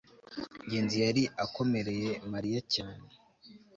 [0.65, 3.07] ngenzi yari akomereye mariya cyane